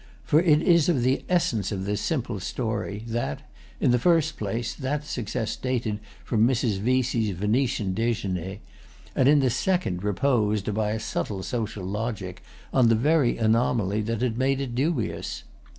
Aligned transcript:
For 0.23 0.41
it 0.41 0.63
is 0.63 0.89
of 0.89 1.03
the 1.03 1.23
essence 1.29 1.71
of 1.71 1.85
this 1.85 2.01
simple 2.01 2.37
history 2.37 3.03
that, 3.05 3.43
in 3.79 3.91
the 3.91 3.99
first 3.99 4.35
place, 4.35 4.73
that 4.73 5.05
success 5.05 5.55
dated 5.55 5.99
from 6.25 6.47
Mrs. 6.47 6.79
Vesey's 6.79 7.35
Venetian 7.37 7.93
déjeuner, 7.93 8.57
and 9.15 9.27
in 9.29 9.41
the 9.41 9.51
second 9.51 10.03
reposed, 10.03 10.73
by 10.73 10.89
a 10.93 10.99
subtle 10.99 11.43
social 11.43 11.85
logic, 11.85 12.41
on 12.73 12.89
the 12.89 12.95
very 12.95 13.37
anomaly 13.37 14.01
that 14.01 14.23
had 14.23 14.39
made 14.39 14.59
it 14.59 14.73
dubious. 14.73 15.43